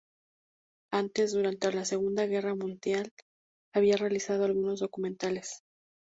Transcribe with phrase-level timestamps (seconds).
[0.91, 3.11] Antes, durante la Segunda Guerra Mundial,
[3.71, 5.61] había realizado algunos documentales.